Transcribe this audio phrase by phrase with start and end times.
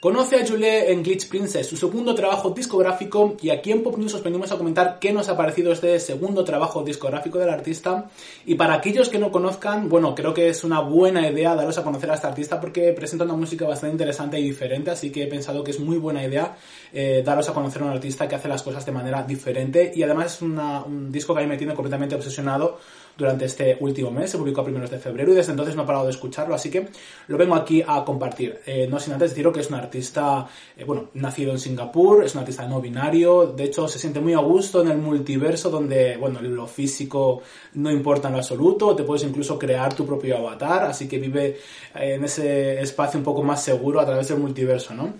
[0.00, 4.14] Conoce a Julie en Glitch Princess, su segundo trabajo discográfico, y aquí en Pop News
[4.14, 8.08] os venimos a comentar qué nos ha parecido este segundo trabajo discográfico del artista.
[8.46, 11.82] Y para aquellos que no conozcan, bueno, creo que es una buena idea daros a
[11.82, 15.26] conocer a este artista porque presenta una música bastante interesante y diferente, así que he
[15.26, 16.56] pensado que es muy buena idea
[16.92, 20.04] eh, daros a conocer a un artista que hace las cosas de manera diferente y
[20.04, 22.78] además es un disco que a mí me tiene completamente obsesionado
[23.18, 25.86] durante este último mes, se publicó a primeros de febrero y desde entonces no he
[25.86, 26.88] parado de escucharlo, así que
[27.26, 28.60] lo vengo aquí a compartir.
[28.64, 30.46] Eh, no sin antes deciros que es un artista,
[30.76, 34.34] eh, bueno, nacido en Singapur, es un artista no binario, de hecho se siente muy
[34.34, 37.42] a gusto en el multiverso donde, bueno, lo físico
[37.74, 41.58] no importa en lo absoluto, te puedes incluso crear tu propio avatar, así que vive
[41.96, 45.14] eh, en ese espacio un poco más seguro a través del multiverso, ¿no?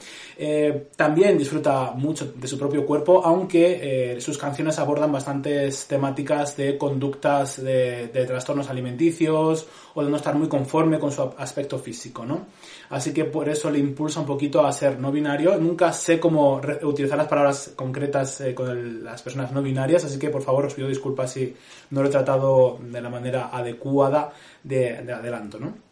[0.94, 7.60] también disfruta mucho de su propio cuerpo, aunque sus canciones abordan bastantes temáticas de conductas
[7.60, 12.46] de de, trastornos alimenticios o de no estar muy conforme con su aspecto físico, ¿no?
[12.90, 15.56] Así que por eso le impulsa un poquito a ser no binario.
[15.58, 20.30] Nunca sé cómo utilizar las palabras concretas eh, con las personas no binarias, así que
[20.30, 21.54] por favor os pido disculpas si
[21.90, 25.87] no lo he tratado de la manera adecuada de, de adelanto, ¿no?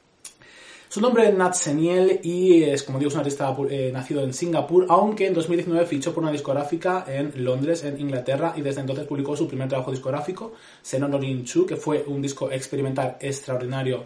[0.88, 4.86] Su nombre es Nat Seniel y es, como digo, un artista eh, nacido en Singapur,
[4.88, 9.36] aunque en 2019 fichó por una discográfica en Londres, en Inglaterra, y desde entonces publicó
[9.36, 14.04] su primer trabajo discográfico, Senonorin Chu, que fue un disco experimental extraordinario.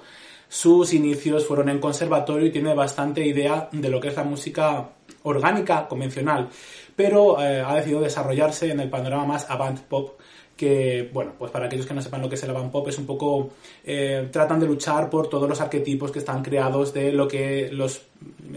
[0.48, 4.88] Sus inicios fueron en conservatorio y tiene bastante idea de lo que es la música
[5.22, 6.48] orgánica convencional,
[6.96, 10.19] pero eh, ha decidido desarrollarse en el panorama más avant pop
[10.60, 12.98] que, bueno, pues para aquellos que no sepan lo que es el avant pop, es
[12.98, 13.48] un poco,
[13.82, 18.02] eh, tratan de luchar por todos los arquetipos que están creados de lo que los,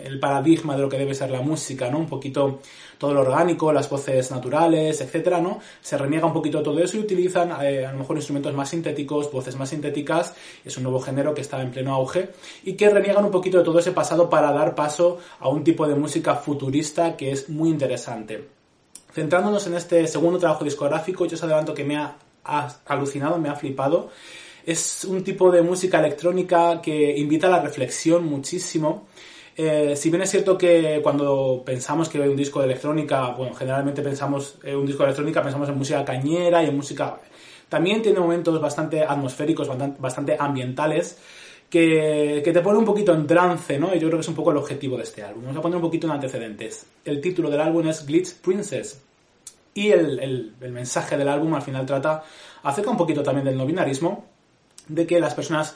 [0.03, 1.99] el paradigma de lo que debe ser la música, ¿no?
[1.99, 2.59] Un poquito
[2.97, 5.59] todo lo orgánico, las voces naturales, etcétera, ¿no?
[5.79, 9.31] Se reniega un poquito todo eso y utilizan eh, a lo mejor instrumentos más sintéticos,
[9.31, 12.31] voces más sintéticas, es un nuevo género que está en pleno auge
[12.65, 15.87] y que reniegan un poquito de todo ese pasado para dar paso a un tipo
[15.87, 18.62] de música futurista que es muy interesante.
[19.13, 22.15] Centrándonos en este segundo trabajo discográfico, yo os adelanto que me ha,
[22.87, 24.09] alucinado, me ha flipado.
[24.65, 29.07] Es un tipo de música electrónica que invita a la reflexión muchísimo.
[29.55, 33.53] Eh, si bien es cierto que cuando pensamos que hay un disco de electrónica, bueno,
[33.53, 37.19] generalmente pensamos en un disco de electrónica, pensamos en música cañera y en música...
[37.69, 39.69] También tiene momentos bastante atmosféricos,
[39.99, 41.17] bastante ambientales,
[41.73, 43.95] que, te pone un poquito en trance, ¿no?
[43.95, 45.41] Y yo creo que es un poco el objetivo de este álbum.
[45.41, 46.85] Vamos a poner un poquito en antecedentes.
[47.03, 49.01] El título del álbum es Glitch Princess.
[49.73, 52.23] Y el, el, el mensaje del álbum al final trata
[52.61, 54.27] acerca un poquito también del no binarismo,
[54.87, 55.75] de que las personas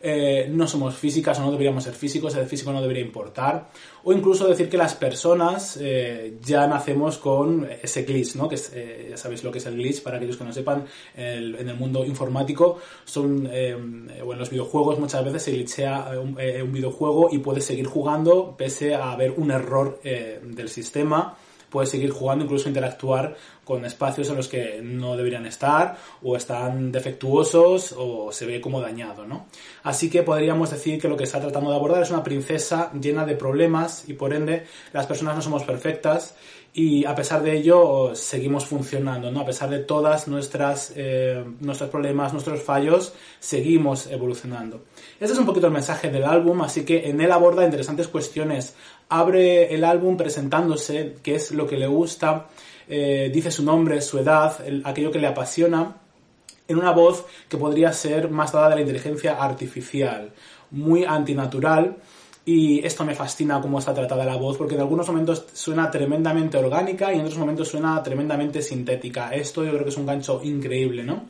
[0.00, 3.68] eh, no somos físicas o no deberíamos ser físicos, el físico no debería importar,
[4.04, 8.48] o incluso decir que las personas eh, ya nacemos con ese glitch, ¿no?
[8.48, 10.84] que eh, ya sabéis lo que es el glitch, para aquellos que no sepan,
[11.16, 16.72] en el mundo informático, son, o en los videojuegos muchas veces se glitchea un, un,
[16.72, 21.36] videojuego y puedes seguir jugando pese a haber un error del sistema
[21.68, 23.36] puedes seguir jugando, incluso interactuar
[23.68, 28.80] con espacios en los que no deberían estar o están defectuosos o se ve como
[28.80, 29.44] dañado, ¿no?
[29.82, 33.26] Así que podríamos decir que lo que está tratando de abordar es una princesa llena
[33.26, 34.64] de problemas y por ende
[34.94, 36.34] las personas no somos perfectas
[36.72, 39.40] y a pesar de ello seguimos funcionando, ¿no?
[39.40, 44.84] A pesar de todas nuestras eh, nuestros problemas, nuestros fallos, seguimos evolucionando.
[45.20, 48.74] Este es un poquito el mensaje del álbum, así que en él aborda interesantes cuestiones.
[49.10, 52.46] Abre el álbum presentándose, qué es lo que le gusta,
[52.88, 55.96] eh, dice su nombre, su edad, aquello que le apasiona,
[56.66, 60.30] en una voz que podría ser más dada de la inteligencia artificial,
[60.70, 61.96] muy antinatural.
[62.44, 66.56] Y esto me fascina cómo está tratada la voz, porque en algunos momentos suena tremendamente
[66.56, 69.34] orgánica y en otros momentos suena tremendamente sintética.
[69.34, 71.26] Esto yo creo que es un gancho increíble, ¿no?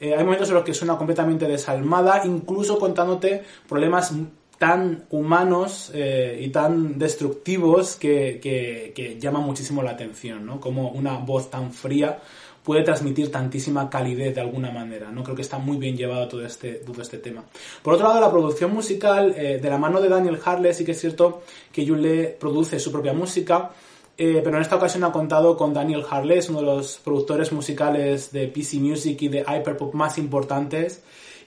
[0.00, 4.12] Eh, hay momentos en los que suena completamente desalmada, incluso contándote problemas
[4.60, 10.60] tan humanos eh, y tan destructivos que, que, llaman muchísimo la atención, ¿no?
[10.60, 12.18] Como una voz tan fría
[12.62, 15.24] puede transmitir tantísima calidez de alguna manera, ¿no?
[15.24, 17.42] Creo que está muy bien llevado todo este, todo este tema.
[17.82, 20.92] Por otro lado, la producción musical, eh, de la mano de Daniel Harley, sí que
[20.92, 21.40] es cierto
[21.72, 23.70] que Yule produce su propia música,
[24.18, 28.30] eh, pero en esta ocasión ha contado con Daniel Harley, uno de los productores musicales
[28.30, 31.02] de PC Music y de Hyperpop más importantes,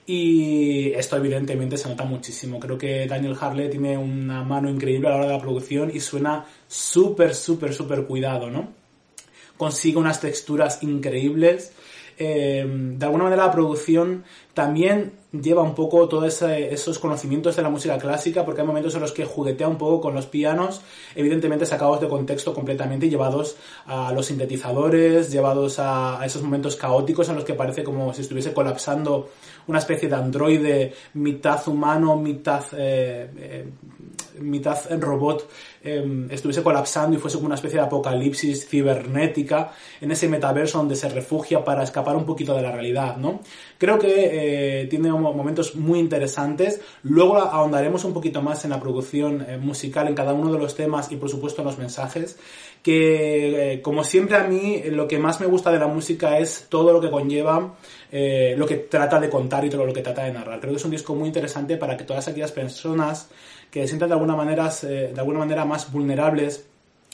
[0.06, 2.60] y esto evidentemente se nota muchísimo.
[2.60, 6.00] Creo que Daniel Harley tiene una mano increíble a la hora de la producción y
[6.00, 8.70] suena súper, súper, súper cuidado, ¿no?
[9.58, 11.72] Consigue unas texturas increíbles.
[12.18, 14.24] Eh, de alguna manera la producción
[14.54, 19.02] también lleva un poco todos esos conocimientos de la música clásica, porque hay momentos en
[19.02, 20.82] los que juguetea un poco con los pianos,
[21.16, 23.58] evidentemente sacados de contexto completamente llevados
[23.88, 28.54] a los sintetizadores, llevados a, esos momentos caóticos en los que parece como si estuviese
[28.54, 29.30] colapsando
[29.68, 33.66] una especie de androide mitad humano, mitad, eh, eh,
[34.40, 35.48] mitad robot
[35.86, 40.96] Em, estuviese colapsando y fuese como una especie de apocalipsis cibernética en ese metaverso donde
[40.96, 43.42] se refugia para escapar un poquito de la realidad, ¿no?
[43.78, 46.82] Creo que eh, tiene momentos muy interesantes.
[47.04, 50.76] Luego ahondaremos un poquito más en la producción eh, musical, en cada uno de los
[50.76, 52.38] temas y por supuesto en los mensajes.
[52.82, 56.68] Que eh, como siempre a mí lo que más me gusta de la música es
[56.70, 57.76] todo lo que conlleva
[58.56, 60.60] lo que trata de contar y todo lo que trata de narrar.
[60.60, 63.28] Creo que es un disco muy interesante para que todas aquellas personas
[63.72, 66.68] que se sientan de alguna manera, de alguna manera más vulnerables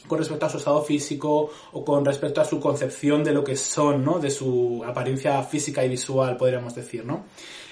[0.09, 3.56] con respecto a su estado físico o con respecto a su concepción de lo que
[3.56, 4.19] son, ¿no?
[4.19, 7.23] De su apariencia física y visual, podríamos decir, ¿no?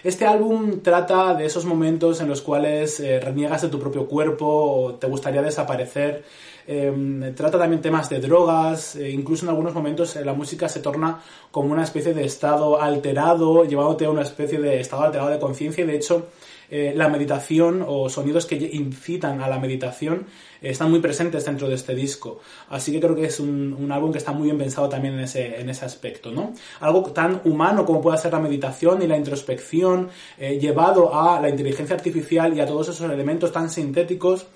[0.04, 4.46] Este álbum trata de esos momentos en los cuales eh, reniegas de tu propio cuerpo
[4.46, 6.24] o te gustaría desaparecer.
[6.68, 10.82] Em, trata también temas de drogas, e incluso en algunos momentos eh, la música se
[10.82, 15.40] torna como una especie de estado alterado, llevándote a una especie de estado alterado de
[15.40, 16.28] conciencia y de hecho
[16.70, 20.26] eh, la meditación o sonidos que incitan a la meditación
[20.62, 22.42] eh, están muy presentes dentro de este disco.
[22.70, 25.62] Así que creo que es un, álbum que está muy bien pensado también en ese,
[25.62, 26.54] en ese aspecto, ¿no?
[26.82, 31.48] Algo tan humano como puede ser la meditación y la introspección, eh, llevado a la
[31.48, 34.48] inteligencia artificial y a todos esos elementos tan sintéticos,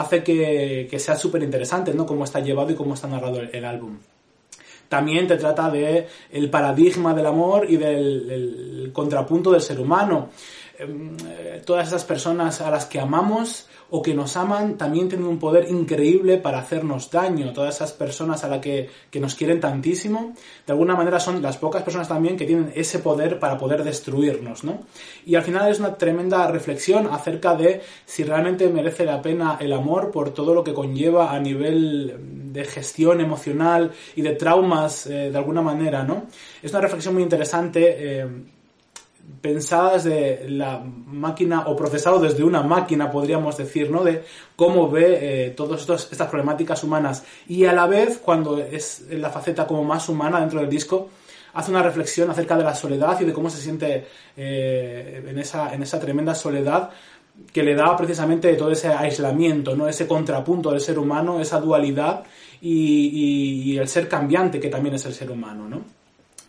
[0.00, 2.06] hace que, sea súper interesante, ¿no?
[2.06, 3.98] Cómo está llevado y cómo está narrado el, álbum
[4.88, 10.30] también te trata de el paradigma del amor y del contrapunto del ser humano.
[10.78, 15.26] Em, eh, todas esas personas a las que amamos o que nos aman también tienen
[15.26, 17.52] un poder increíble para hacernos daño.
[17.52, 20.34] Todas esas personas a las que, nos quieren tantísimo,
[20.66, 24.64] de alguna manera son las pocas personas también que tienen ese poder para poder destruirnos,
[24.64, 24.80] ¿no?
[25.24, 29.72] Y al final es una tremenda reflexión acerca de si realmente merece la pena el
[29.72, 35.30] amor por todo lo que conlleva a nivel de gestión emocional y de traumas eh,
[35.30, 36.26] de alguna manera, ¿no?
[36.62, 37.96] Es una reflexión muy interesante.
[37.98, 38.26] Eh,
[39.40, 44.02] pensadas de la máquina o procesado desde una máquina, podríamos decir, ¿no?
[44.02, 44.24] De
[44.56, 47.24] cómo ve eh, todas estas problemáticas humanas.
[47.46, 51.08] Y a la vez, cuando es la faceta como más humana dentro del disco,
[51.54, 55.72] hace una reflexión acerca de la soledad y de cómo se siente eh, en, esa,
[55.74, 56.90] en esa tremenda soledad
[57.52, 59.88] que le da precisamente todo ese aislamiento, ¿no?
[59.88, 62.24] Ese contrapunto del ser humano, esa dualidad
[62.60, 65.97] y, y el ser cambiante que también es el ser humano, ¿no?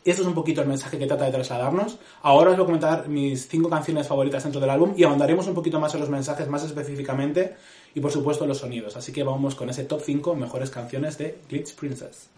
[0.09, 1.99] Esto es un poquito el mensaje que trata de trasladarnos.
[2.23, 5.53] Ahora os voy a comentar mis cinco canciones favoritas dentro del álbum y ahondaremos un
[5.53, 7.55] poquito más en los mensajes más específicamente
[7.93, 8.97] y por supuesto los sonidos.
[8.97, 12.31] Así que vamos con ese top 5 mejores canciones de Glitch Princess.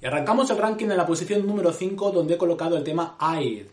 [0.00, 3.66] Y arrancamos el ranking en la posición número 5 donde he colocado el tema I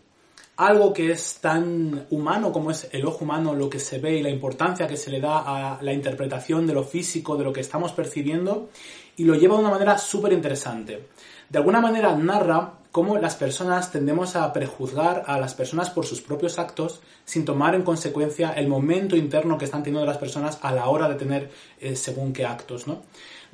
[0.58, 4.24] algo que es tan humano como es el ojo humano, lo que se ve y
[4.24, 5.40] la importancia que se le da
[5.76, 8.70] a la interpretación de lo físico, de lo que estamos percibiendo,
[9.18, 11.08] y lo lleva de una manera súper interesante.
[11.50, 16.22] De alguna manera narra cómo las personas tendemos a prejuzgar a las personas por sus
[16.22, 20.72] propios actos sin tomar en consecuencia el momento interno que están teniendo las personas a
[20.72, 23.02] la hora de tener eh, según qué actos, ¿no?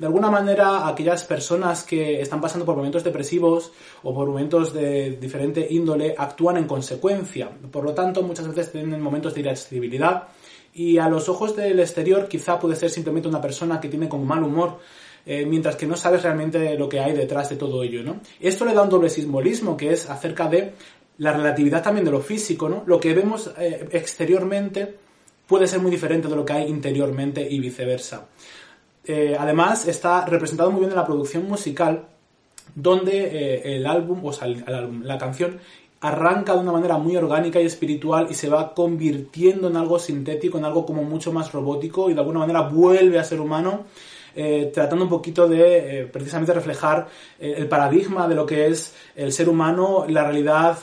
[0.02, 3.70] de alguna manera aquellas personas que están pasando por momentos depresivos
[4.02, 7.48] o por momentos de diferente índole actúan en consecuencia.
[7.70, 10.24] Por lo tanto, muchas veces tienen momentos de irascibilidad
[10.74, 14.24] y a los ojos del exterior quizá puede ser simplemente una persona que tiene como
[14.24, 14.80] mal humor,
[15.26, 18.20] eh, mientras que no sabes realmente lo que hay detrás de todo ello, ¿no?
[18.40, 20.72] Esto le da un doble simbolismo que es acerca de
[21.18, 22.82] la relatividad también de lo físico, ¿no?
[22.86, 24.94] Lo que vemos eh, exteriormente
[25.46, 28.26] puede ser muy diferente de lo que hay interiormente y viceversa.
[29.04, 32.06] Eh, además, está representado muy bien en la producción musical,
[32.74, 35.58] donde el álbum, o sea, la canción,
[36.02, 40.58] arranca de una manera muy orgánica y espiritual y se va convirtiendo en algo sintético,
[40.58, 43.84] en algo como mucho más robótico y de alguna manera vuelve a ser humano.
[44.34, 47.08] Eh, tratando un poquito de precisamente reflejar
[47.38, 50.78] el paradigma de lo que es el ser humano, la realidad,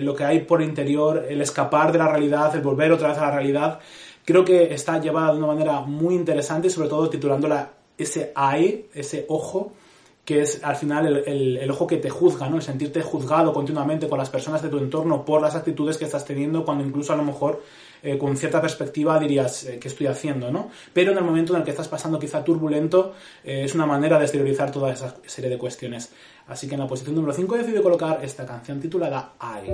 [0.00, 3.22] lo que hay por interior, el escapar de la realidad, el volver otra vez a
[3.22, 3.80] la realidad.
[4.24, 9.26] Creo que está llevada de una manera muy interesante, sobre todo titulándola ese eye, ese
[9.28, 9.72] ojo,
[10.24, 12.56] que es al final el, ojo que te juzga, ¿no?
[12.56, 16.24] El sentirte juzgado continuamente con las personas de tu entorno por las actitudes que estás
[16.24, 17.62] teniendo, cuando incluso a lo mejor
[18.04, 20.70] eh, con cierta perspectiva dirías, eh, ¿qué estoy haciendo, no?
[20.92, 24.18] Pero en el momento en el que estás pasando quizá turbulento, eh, es una manera
[24.18, 26.12] de exteriorizar toda esa serie de cuestiones.
[26.46, 29.70] Así que en la posición número 5 he decidido colocar esta canción titulada I.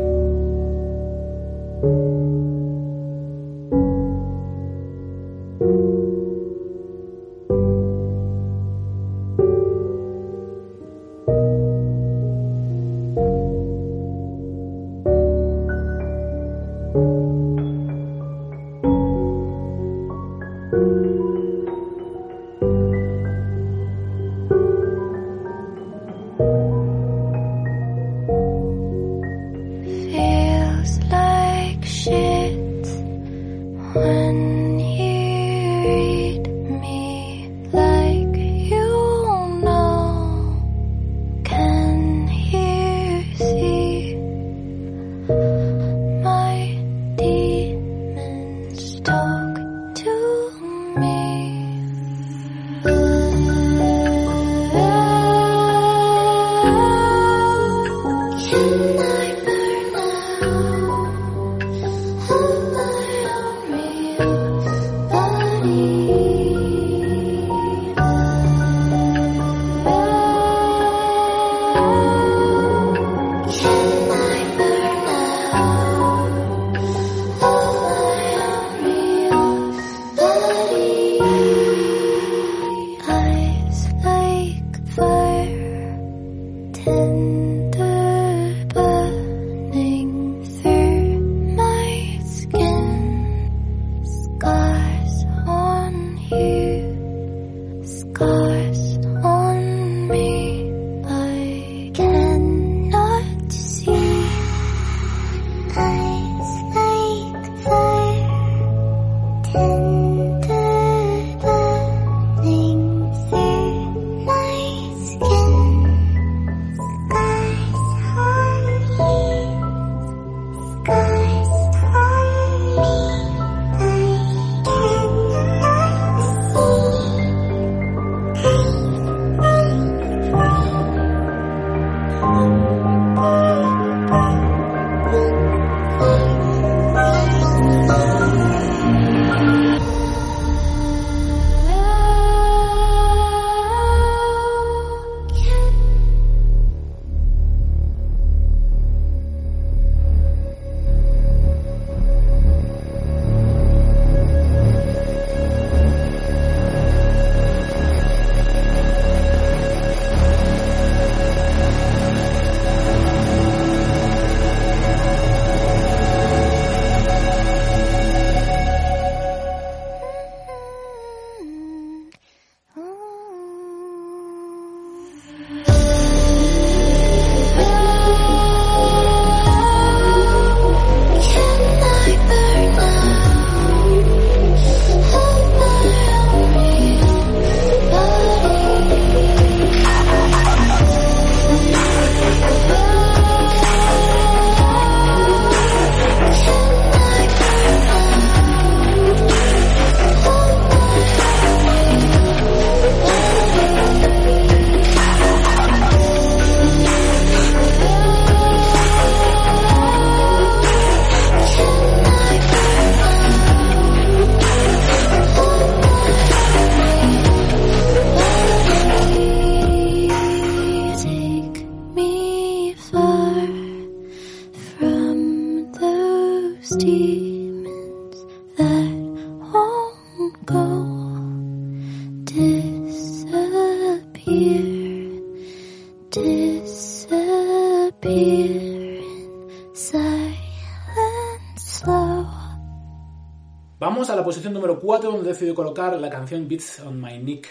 [244.21, 247.49] la posición número 4 donde decidido colocar la canción Beats on My Neck.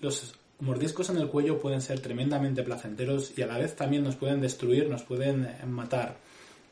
[0.00, 4.16] Los mordiscos en el cuello pueden ser tremendamente placenteros y a la vez también nos
[4.16, 6.16] pueden destruir, nos pueden matar.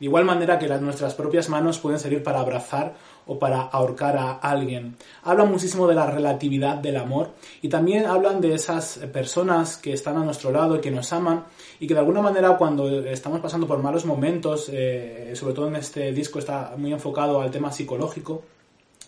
[0.00, 2.94] De igual manera que las, nuestras propias manos pueden servir para abrazar
[3.26, 4.96] o para ahorcar a alguien.
[5.22, 10.16] Hablan muchísimo de la relatividad del amor y también hablan de esas personas que están
[10.16, 11.44] a nuestro lado y que nos aman
[11.78, 15.76] y que de alguna manera cuando estamos pasando por malos momentos, eh, sobre todo en
[15.76, 18.42] este disco está muy enfocado al tema psicológico,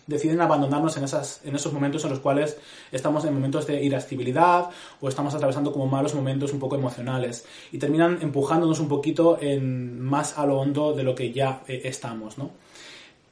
[0.07, 2.57] deciden abandonarnos en, esas, en esos momentos en los cuales
[2.93, 4.71] estamos en momentos de irascibilidad
[5.01, 10.39] o estamos atravesando como malos momentos un poco emocionales y terminan empujándonos un poquito más
[10.39, 12.51] a lo hondo de lo que ya eh, estamos, ¿no?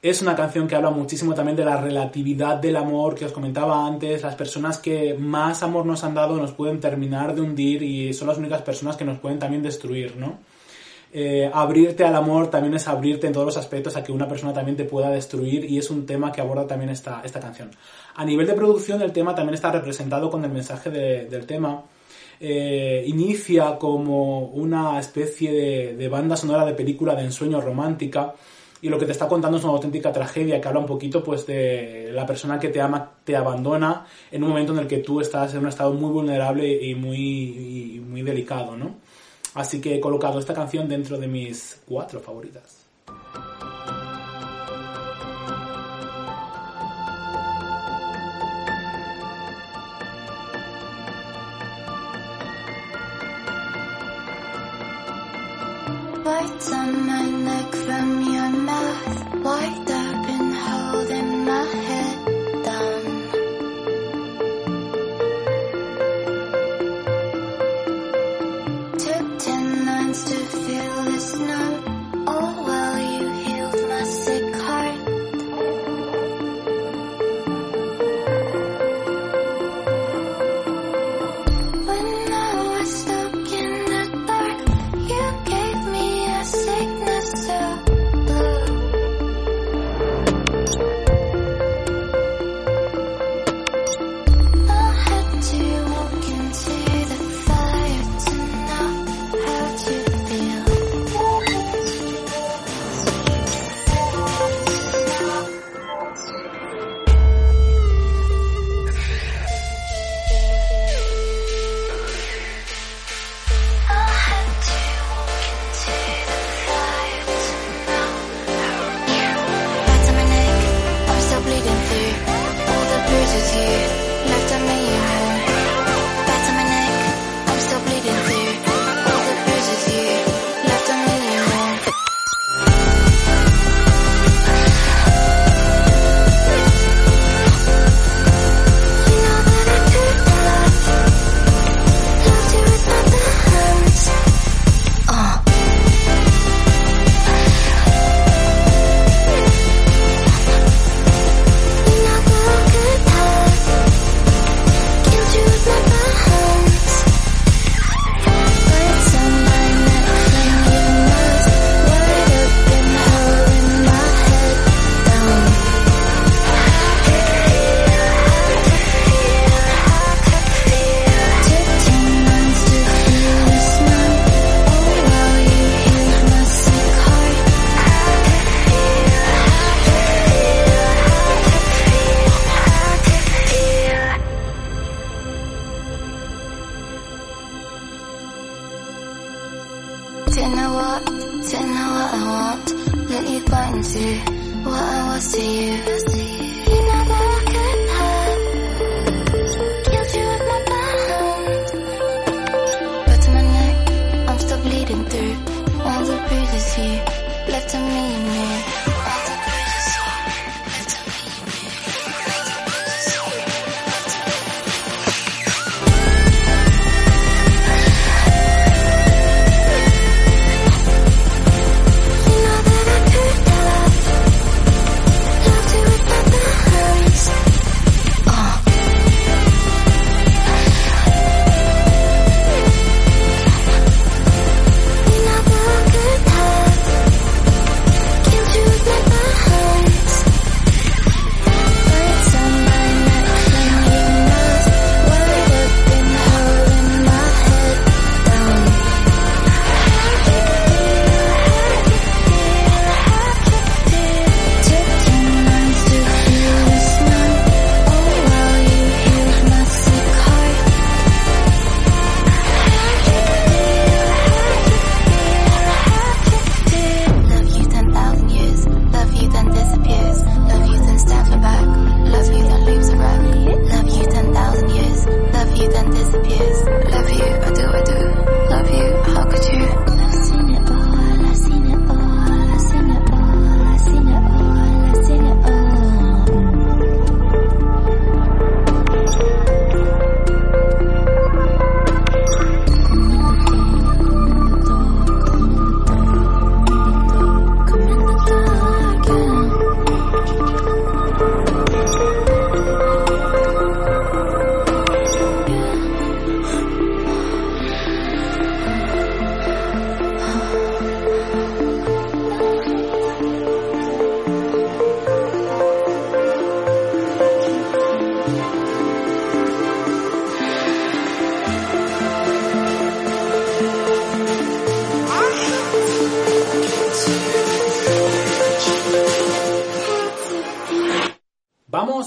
[0.02, 3.86] Es una canción que habla muchísimo también de la relatividad del amor que os comentaba
[3.86, 4.22] antes.
[4.22, 8.28] Las personas que más amor nos han dado nos pueden terminar de hundir y son
[8.28, 10.40] las únicas personas que nos pueden también destruir, ¿no?
[11.16, 14.52] Eh, abrirte al amor también es abrirte en todos los aspectos a que una persona
[14.52, 17.70] también te pueda destruir y es un tema que aborda también esta, esta canción.
[18.16, 21.84] A nivel de producción el tema también está representado con el mensaje del tema.
[22.40, 28.34] Eh, inicia como una especie de, banda sonora de película de ensueño romántica
[28.82, 31.46] y lo que te está contando es una auténtica tragedia que habla un poquito pues
[31.46, 35.20] de la persona que te ama te abandona en un momento en el que tú
[35.20, 38.96] estás en un estado muy vulnerable y muy, y muy delicado, ¿no?
[39.54, 42.84] Así que he colocado esta canción dentro de mis cuatro favoritas.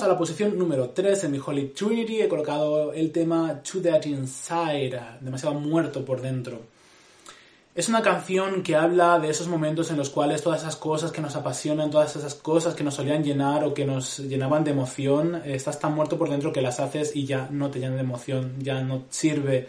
[0.07, 2.21] A la posición número 3 en mi Holy Trinity.
[2.21, 6.61] He colocado el tema To That Inside, demasiado muerto por dentro.
[7.75, 11.21] Es una canción que habla de esos momentos en los cuales todas esas cosas que
[11.21, 15.35] nos apasionan, todas esas cosas que nos solían llenar o que nos llenaban de emoción,
[15.43, 18.03] eh, estás tan muerto por dentro que las haces y ya no te llenan de
[18.03, 19.67] emoción, ya no sirve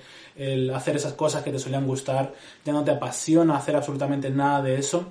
[0.73, 2.33] hacer esas cosas que te solían gustar,
[2.65, 5.07] ya no te apasiona hacer absolutamente nada de eso.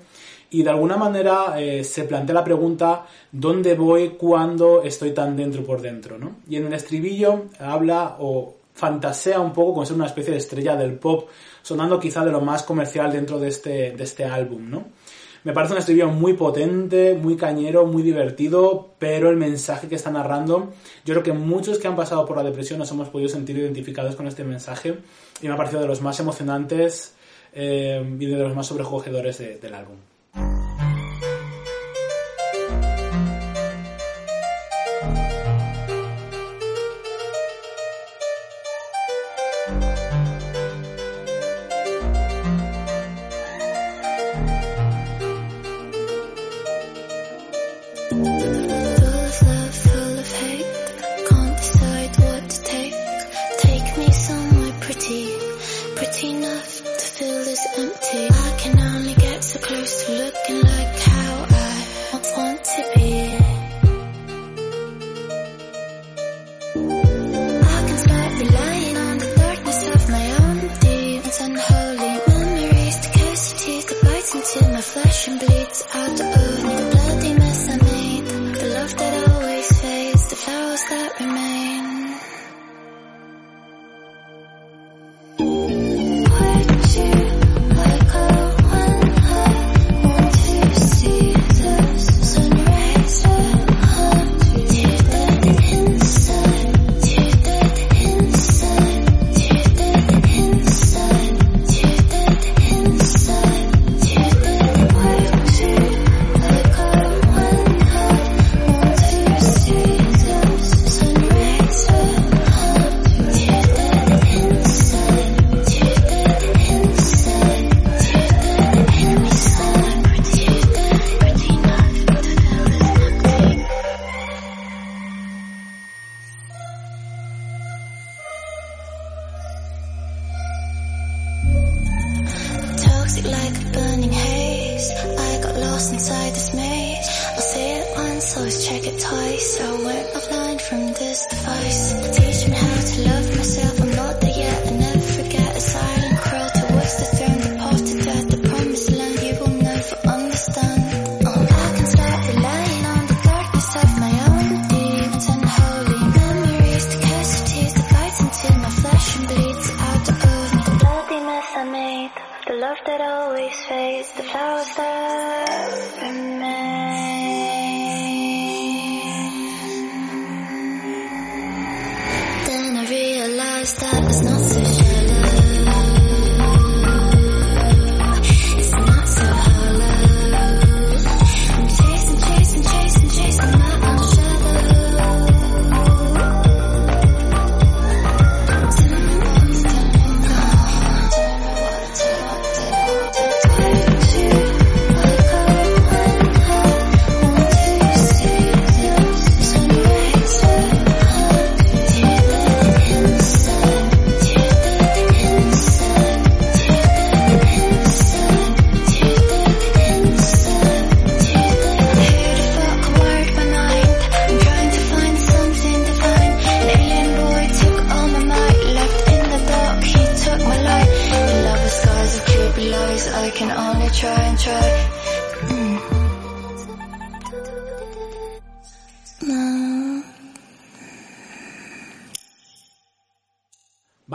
[0.50, 5.64] Y de alguna manera eh, se plantea la pregunta, ¿dónde voy cuando estoy tan dentro
[5.66, 6.18] por dentro?
[6.18, 6.38] ¿no?
[6.50, 10.76] Y en el estribillo habla o fantasea un poco con ser una especie de estrella
[10.78, 11.28] del pop,
[11.64, 14.86] sonando quizá de lo más comercial dentro de este, de este álbum, ¿no?
[15.44, 20.12] Me parece un estribillo muy potente, muy cañero, muy divertido, pero el mensaje que está
[20.12, 20.74] narrando,
[21.06, 24.16] yo creo que muchos que han pasado por la depresión nos hemos podido sentir identificados
[24.16, 24.98] con este mensaje
[25.42, 27.16] y me ha parecido de los más emocionantes
[27.54, 29.96] eh, y de los más sobrecogedores de- del álbum.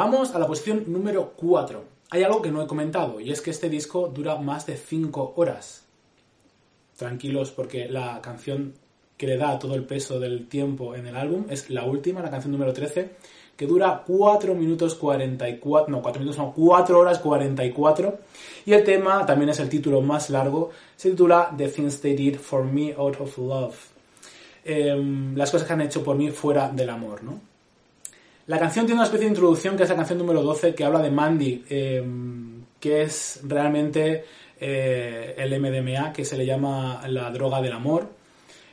[0.05, 1.85] Vamos a la posición número 4.
[2.11, 5.35] Hay algo que no he comentado y es que este disco dura más de 5
[5.37, 5.85] horas.
[6.97, 8.75] Tranquilos porque la canción
[9.17, 12.33] que le da todo el peso del tiempo en el álbum es la última, la
[12.33, 13.11] canción número 13,
[13.57, 18.19] que dura 4 minutos 44, no, 4 minutos, no, 4 horas 44.
[18.67, 22.39] Y el tema también es el título más largo, se titula The Things They Did
[22.41, 23.77] For Me Out of Love.
[24.65, 27.52] Em, las cosas que han hecho por mí fuera del amor, ¿no?
[28.47, 31.01] La canción tiene una especie de introducción que es la canción número 12 que habla
[31.01, 32.05] de Mandy, eh,
[32.81, 34.25] que es realmente
[34.59, 38.09] eh, el MDMA, que se le llama la droga del amor.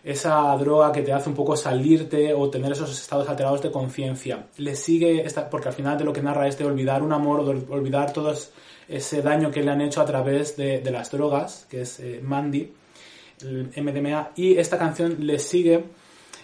[0.03, 4.47] Esa droga que te hace un poco salirte o tener esos estados alterados de conciencia.
[4.57, 7.41] Le sigue, esta, porque al final de lo que narra es de olvidar un amor
[7.69, 8.33] olvidar todo
[8.87, 12.21] ese daño que le han hecho a través de, de las drogas, que es eh,
[12.23, 12.71] Mandy,
[13.41, 14.31] el MDMA.
[14.35, 15.83] Y esta canción le sigue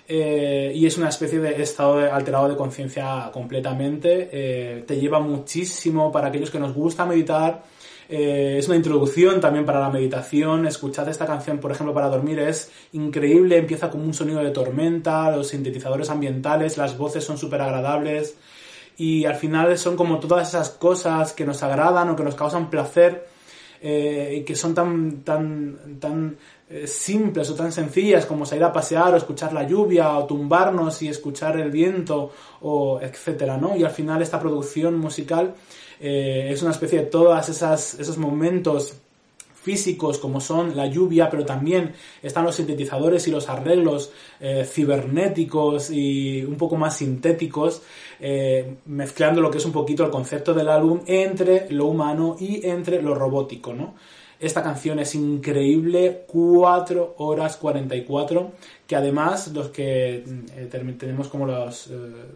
[0.08, 4.30] eh, y es una especie de estado alterado de conciencia completamente.
[4.32, 7.64] Eh, te lleva muchísimo para aquellos que nos gusta meditar.
[8.08, 10.68] Eh, es una introducción también para la meditación.
[10.68, 13.58] Escuchad esta canción, por ejemplo, para dormir es increíble.
[13.58, 18.36] Empieza como un sonido de tormenta, los sintetizadores ambientales, las voces son súper agradables.
[18.98, 22.70] Y al final son como todas esas cosas que nos agradan o que nos causan
[22.70, 23.28] placer
[23.88, 26.38] eh, que son tan, tan, tan
[26.86, 31.08] simples o tan sencillas como salir a pasear o escuchar la lluvia o tumbarnos y
[31.08, 33.76] escuchar el viento o etcétera, ¿no?
[33.76, 35.54] Y al final esta producción musical
[36.00, 38.96] eh, es una especie de todas esas, esos momentos
[39.62, 45.90] físicos como son la lluvia, pero también están los sintetizadores y los arreglos eh, cibernéticos
[45.90, 47.82] y un poco más sintéticos,
[48.20, 52.68] eh, mezclando lo que es un poquito el concepto del álbum entre lo humano y
[52.68, 53.96] entre lo robótico, ¿no?
[54.40, 58.52] Esta canción es increíble, 4 horas 44,
[58.86, 60.24] que además los que eh,
[60.72, 61.92] termi- tenemos como los, eh,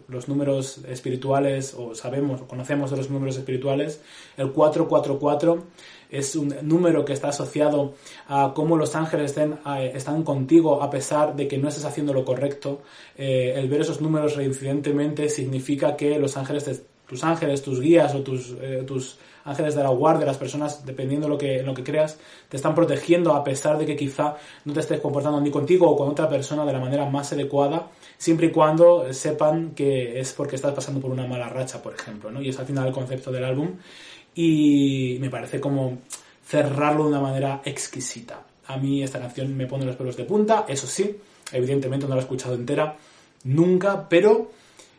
[0.08, 4.00] los números espirituales, o sabemos o conocemos de los números espirituales,
[4.38, 5.62] el 444
[6.10, 7.94] es un número que está asociado
[8.26, 12.24] a cómo los ángeles eh, están contigo a pesar de que no estés haciendo lo
[12.24, 12.80] correcto.
[13.16, 18.22] Eh, el ver esos números reincidentemente significa que los ángeles, tus ángeles, tus guías o
[18.22, 19.18] tus, eh, tus
[19.50, 22.56] ángeles de la guardia, las personas, dependiendo de lo que, en lo que creas, te
[22.56, 26.08] están protegiendo a pesar de que quizá no te estés comportando ni contigo o con
[26.08, 30.72] otra persona de la manera más adecuada, siempre y cuando sepan que es porque estás
[30.72, 32.40] pasando por una mala racha, por ejemplo, ¿no?
[32.40, 33.76] Y es al final el concepto del álbum
[34.34, 35.98] y me parece como
[36.46, 38.42] cerrarlo de una manera exquisita.
[38.66, 41.16] A mí esta canción me pone los pelos de punta, eso sí,
[41.52, 42.96] evidentemente no la he escuchado entera
[43.44, 44.50] nunca, pero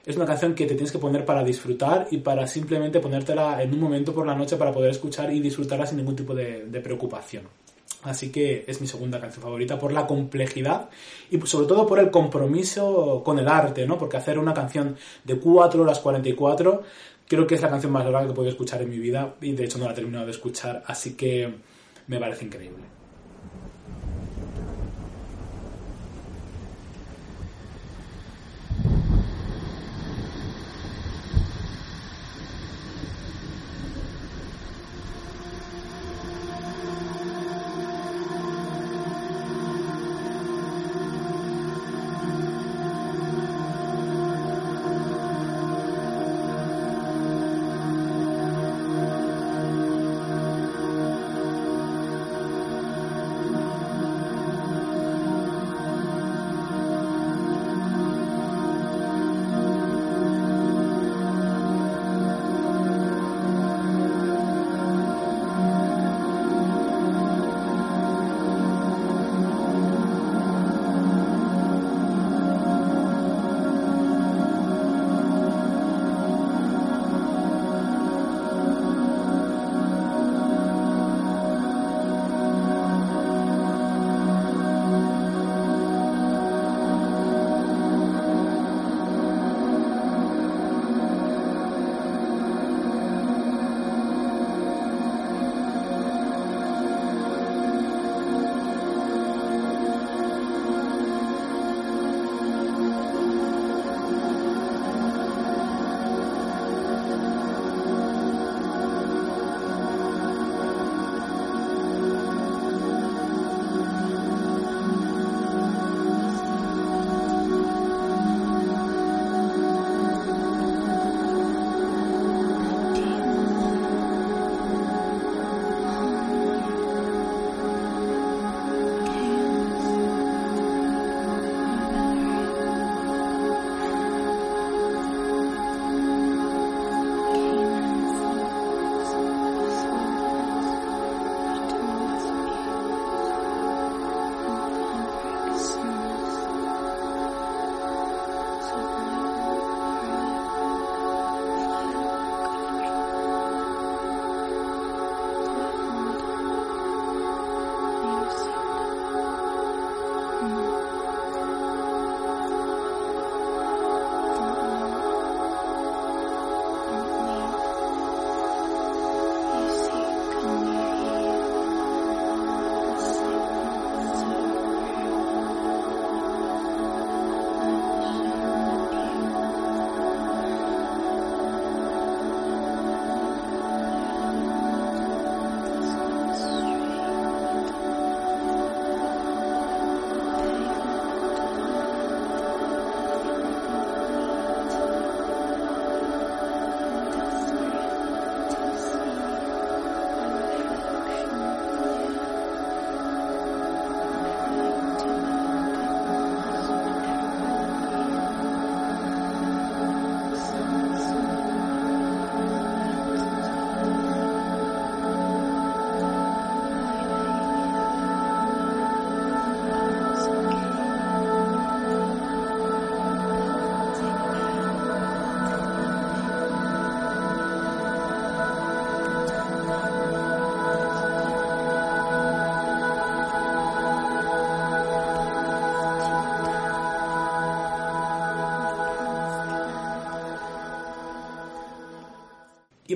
[0.06, 3.74] es una canción que te tienes que poner para disfrutar y para simplemente ponértela en
[3.74, 6.80] un momento por la noche para poder escuchar y disfrutarla sin ningún tipo de, de
[6.82, 7.44] preocupación.
[8.04, 10.90] Así que es mi segunda canción favorita por la complejidad
[11.30, 13.98] y sobre todo por el compromiso con el arte, ¿no?
[14.00, 16.82] Porque hacer una canción de 4 horas 44
[17.28, 19.54] creo que es la canción más larga que he podido escuchar en mi vida y
[19.54, 21.54] de hecho no la he terminado de escuchar, así que
[22.08, 23.01] me parece increíble.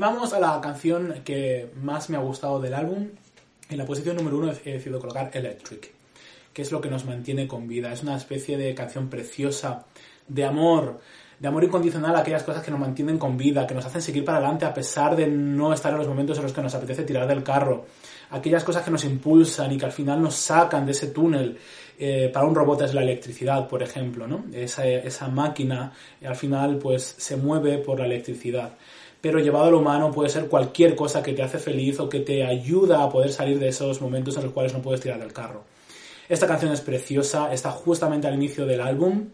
[0.05, 3.07] Vamos a la canción que más me ha gustado del álbum.
[3.69, 5.91] En la posición número uno he decidido colocar Electric,
[6.53, 7.91] que es lo que nos mantiene con vida.
[7.91, 9.85] Es una especie de canción preciosa,
[10.27, 10.99] de amor,
[11.39, 14.23] de amor incondicional a aquellas cosas que nos mantienen con vida, que nos hacen seguir
[14.23, 17.03] para adelante a pesar de no estar en los momentos en los que nos apetece
[17.03, 17.85] tirar del carro.
[18.29, 21.57] Aquellas cosas que nos impulsan y que al final nos sacan de ese túnel.
[21.97, 24.45] Eh, para un robot es la electricidad, por ejemplo, ¿no?
[24.53, 28.73] Esa, esa máquina al final pues se mueve por la electricidad
[29.25, 32.19] pero llevado a lo humano puede ser cualquier cosa que te hace feliz o que
[32.19, 35.33] te ayuda a poder salir de esos momentos en los cuales no puedes tirar del
[35.33, 35.63] carro.
[36.29, 39.29] Esta canción es preciosa, está justamente al inicio del álbum,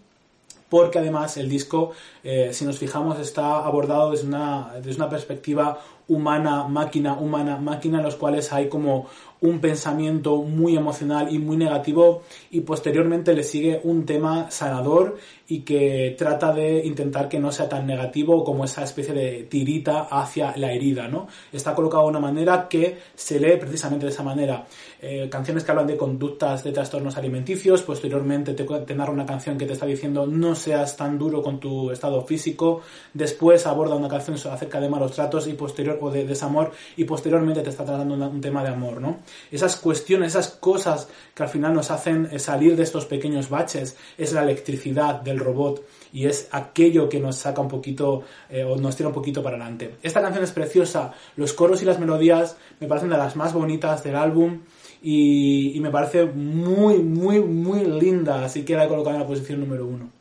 [0.70, 1.92] porque además el disco,
[2.24, 8.00] eh, si nos fijamos, está abordado desde una, desde una perspectiva humana, máquina, humana, máquina,
[8.00, 9.08] en los cuales hay como
[9.42, 15.62] un pensamiento muy emocional y muy negativo y posteriormente le sigue un tema sanador y
[15.62, 20.56] que trata de intentar que no sea tan negativo como esa especie de tirita hacia
[20.56, 21.28] la herida, ¿no?
[21.52, 24.66] Está colocado de una manera que se lee precisamente de esa manera.
[25.02, 29.58] Eh, canciones que hablan de conductas de trastornos alimenticios, posteriormente te, te narra una canción
[29.58, 32.82] que te está diciendo no seas tan duro con tu estado físico,
[33.14, 35.54] después aborda una canción acerca de malos tratos y
[36.00, 39.20] o de desamor y posteriormente te está tratando un tema de amor, ¿no?
[39.52, 43.98] esas cuestiones, esas cosas que al final nos hacen eh, salir de estos pequeños baches,
[44.18, 48.76] es la electricidad del robot y es aquello que nos saca un poquito eh, o
[48.78, 49.96] nos tira un poquito para adelante.
[50.02, 54.04] Esta canción es preciosa, los coros y las melodías me parecen de las más bonitas
[54.04, 54.62] del álbum
[55.02, 59.28] y, y me parece muy, muy, muy linda, así que la he colocado en la
[59.28, 60.21] posición número uno.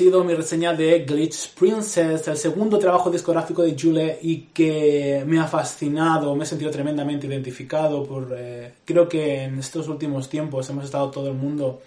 [0.00, 5.38] Sido mi reseña de Glitch Princess, el segundo trabajo discográfico de Jule y que me
[5.38, 8.34] ha fascinado, me he sentido tremendamente identificado por...
[8.34, 11.82] Eh, creo que en estos últimos tiempos hemos estado todo el mundo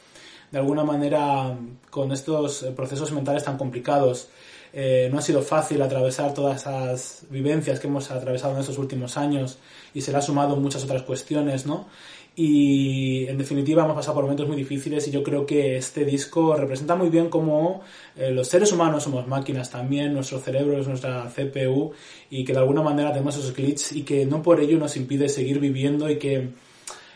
[0.52, 1.58] de alguna manera
[1.90, 4.28] con estos procesos mentales tan complicados.
[4.72, 9.18] Eh, no ha sido fácil atravesar todas esas vivencias que hemos atravesado en estos últimos
[9.18, 9.58] años
[9.96, 11.88] y se le ha sumado muchas otras cuestiones, ¿no?
[12.36, 16.56] Y en definitiva hemos pasado por momentos muy difíciles y yo creo que este disco
[16.56, 17.82] representa muy bien cómo
[18.16, 21.92] eh, los seres humanos somos máquinas también, nuestro cerebro es nuestra CPU
[22.32, 25.30] y que de alguna manera tenemos esos glitches y que no por ello nos impide
[25.30, 26.50] seguir viviendo y que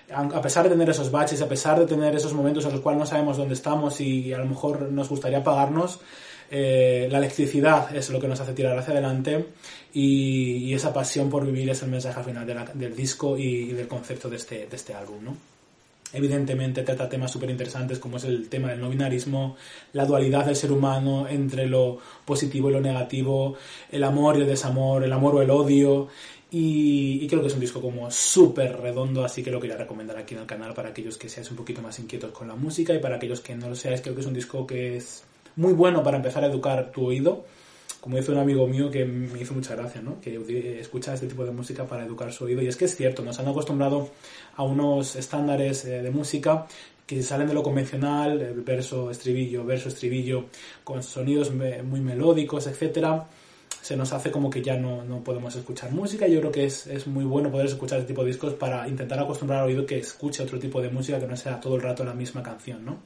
[0.10, 3.00] a pesar de tener esos baches, a pesar de tener esos momentos en los cuales
[3.00, 6.00] no sabemos dónde estamos y a lo mejor nos gustaría apagarnos,
[6.50, 9.48] eh, la electricidad es lo que nos hace tirar hacia adelante
[9.94, 14.30] y, esa pasión por vivir es el mensaje al final del disco y, del concepto
[14.30, 15.38] de este, de este álbum, ¿no?
[16.14, 19.58] Evidentemente trata temas súper interesantes como es el tema del no binarismo,
[19.92, 23.58] la dualidad del ser humano entre lo positivo y lo negativo,
[23.92, 26.08] el amor y el desamor, el amor o el odio.
[26.50, 30.34] Y, creo que es un disco como súper redondo, así que lo quería recomendar aquí
[30.34, 33.00] en el canal para aquellos que seáis un poquito más inquietos con la música y
[33.00, 35.24] para aquellos que no lo seáis, creo que es un disco que es
[35.58, 37.46] muy bueno para empezar a educar tu oído.
[38.00, 40.22] Como dice un amigo mío que me hizo mucha gracia, ¿no?
[40.22, 42.62] Que escucha este tipo de música para educar su oído.
[42.62, 44.10] Y es que es cierto, nos han acostumbrado
[44.56, 46.68] a unos estándares eh, de música
[47.06, 50.46] que salen de lo convencional, verso, estribillo, verso, estribillo,
[50.84, 53.28] con sonidos muy melódicos, etcétera
[53.88, 56.28] se nos hace como que ya no, no podemos escuchar música.
[56.28, 59.18] Yo creo que es, es, muy bueno poder escuchar este tipo de discos para intentar
[59.18, 62.04] acostumbrar al oído que escuche otro tipo de música que no sea todo el rato
[62.04, 62.98] la misma canción, ¿no?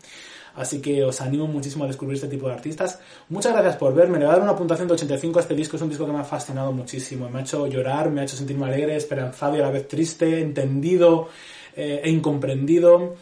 [0.55, 2.99] Así que os animo muchísimo a descubrir este tipo de artistas.
[3.29, 4.19] Muchas gracias por verme.
[4.19, 5.75] Le voy a dar una puntuación de 85 a este disco.
[5.77, 7.29] Es un disco que me ha fascinado muchísimo.
[7.29, 10.41] Me ha hecho llorar, me ha hecho sentirme alegre, esperanzado y a la vez triste,
[10.41, 11.29] entendido
[11.75, 13.15] eh, e incomprendido.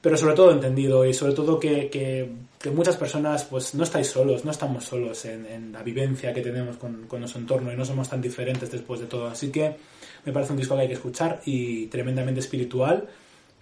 [0.00, 2.30] Pero sobre todo entendido y sobre todo que, que,
[2.70, 7.06] muchas personas pues no estáis solos, no estamos solos en, la vivencia que tenemos con,
[7.06, 9.26] con nuestro entorno y no somos tan diferentes después de todo.
[9.28, 9.76] Así que
[10.24, 13.08] me parece un disco que hay que escuchar y tremendamente espiritual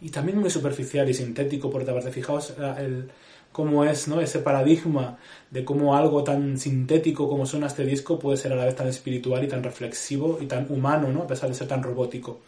[0.00, 2.10] y también muy superficial y sintético por otra parte.
[2.10, 3.04] Fijaos eh,
[3.52, 4.20] cómo es ¿no?
[4.20, 5.18] ese paradigma
[5.50, 8.88] de cómo algo tan sintético como suena este disco puede ser a la vez tan
[8.88, 11.22] espiritual y tan reflexivo y tan humano, ¿no?
[11.22, 12.40] a pesar de ser tan robótico.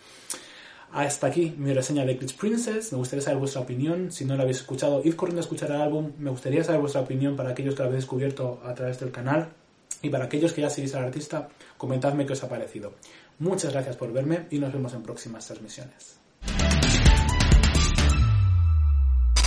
[0.92, 2.92] Hasta aquí mi reseña de Glitch Princess.
[2.92, 4.11] Me gustaría saber vuestra opinión.
[4.11, 6.12] Si no lo habéis escuchado, id corriendo a escuchar el álbum.
[6.18, 9.49] Me gustaría saber vuestra opinión para aquellos que lo habéis descubierto a través del canal.
[10.03, 12.94] Y para aquellos que ya seguís al artista, comentadme qué os ha parecido.
[13.38, 16.18] Muchas gracias por verme y nos vemos en próximas transmisiones.